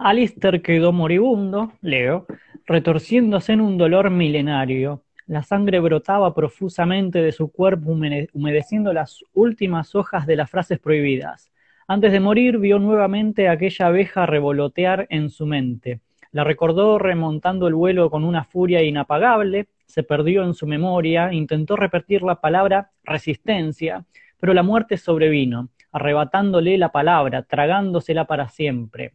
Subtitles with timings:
[0.00, 2.24] Alistair quedó moribundo, Leo,
[2.66, 5.02] retorciéndose en un dolor milenario.
[5.26, 11.50] La sangre brotaba profusamente de su cuerpo, humedeciendo las últimas hojas de las frases prohibidas.
[11.88, 16.00] Antes de morir, vio nuevamente aquella abeja revolotear en su mente.
[16.30, 21.74] La recordó remontando el vuelo con una furia inapagable, se perdió en su memoria, intentó
[21.74, 24.04] repetir la palabra resistencia,
[24.38, 29.14] pero la muerte sobrevino, arrebatándole la palabra, tragándosela para siempre.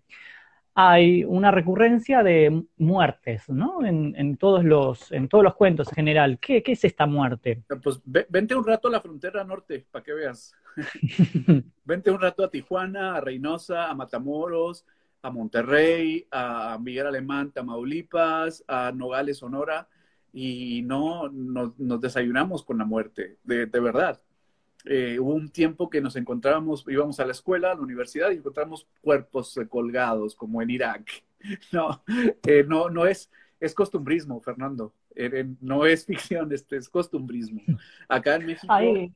[0.75, 3.85] Hay una recurrencia de muertes, ¿no?
[3.85, 6.39] En, todos, los, en todos los cuentos en general.
[6.39, 7.63] ¿Qué, es esta muerte?
[7.83, 10.55] Pues vente un rato a la frontera norte, para que veas.
[11.85, 14.85] vente un rato a Tijuana, a Reynosa, a Matamoros,
[15.23, 19.87] a Monterrey, a Miguel Alemán, Tamaulipas, a Nogales, Sonora,
[20.33, 24.21] y no nos, desayunamos con la muerte, de, verdad.
[24.85, 28.35] Eh, hubo un tiempo que nos encontrábamos, íbamos a la escuela, a la universidad, y
[28.35, 31.09] encontramos cuerpos colgados, como en Irak.
[31.73, 32.01] No,
[32.47, 33.29] eh, no, no es,
[33.59, 34.93] es costumbrismo, Fernando.
[35.13, 37.59] Eh, no es ficción, este es costumbrismo.
[38.07, 39.13] Acá en México, en,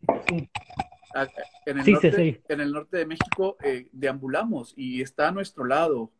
[1.80, 3.55] el norte, en el norte de México,
[3.94, 6.11] deambulamos y está a nuestro lado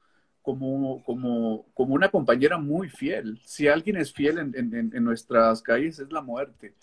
[0.42, 3.42] como, como, como una compañera muy fiel.
[3.44, 4.54] Si alguien es fiel en,
[4.94, 6.74] en, nuestras calles es la muerte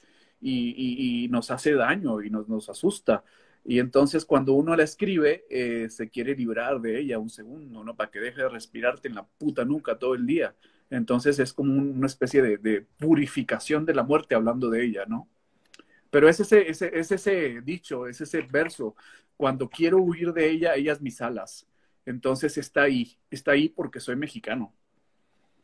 [0.45, 3.25] y, nos hace daño y nos, asusta.
[3.64, 7.97] Y entonces cuando uno la escribe, eh, se quiere librar de ella un segundo, ¿no?
[7.97, 10.55] Para que deje de respirarte en la puta nuca todo el día.
[10.91, 15.28] Entonces es como una especie de, purificación de la muerte hablando de ella, ¿no?
[16.11, 18.95] Pero es ese, ese, es ese dicho, es ese verso,
[19.36, 21.67] cuando quiero huir de ella, ellas mis alas.
[22.06, 24.75] Entonces está ahí, está ahí porque soy mexicano.